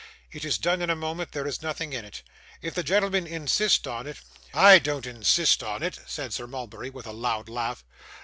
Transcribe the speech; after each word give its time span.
'It 0.31 0.43
is 0.43 0.57
done 0.57 0.81
in 0.81 0.89
a 0.89 0.95
moment; 0.95 1.31
there 1.31 1.45
is 1.45 1.61
nothing 1.61 1.93
in 1.93 2.03
it. 2.03 2.23
If 2.59 2.73
the 2.73 2.81
gentlemen 2.81 3.27
insist 3.27 3.87
on 3.87 4.07
it' 4.07 4.19
'I 4.55 4.79
don't 4.79 5.05
insist 5.05 5.61
on 5.61 5.83
it,' 5.83 5.99
said 6.07 6.33
Sir 6.33 6.47
Mulberry, 6.47 6.89
with 6.89 7.05
a 7.05 7.13
loud 7.13 7.47
laugh. 7.47 7.83